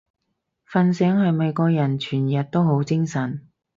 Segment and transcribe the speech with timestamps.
[0.67, 3.47] 瞓醒係咪個人全日都好精神？